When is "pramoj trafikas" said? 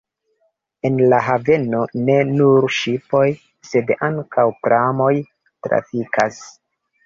4.65-6.45